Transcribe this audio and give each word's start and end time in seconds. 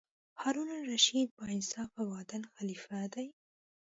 هارون 0.39 0.69
الرشید 0.71 1.31
با 1.37 1.45
انصافه 1.55 1.99
او 2.01 2.07
عادل 2.15 2.43
خلیفه 2.55 3.07
دی. 3.13 3.27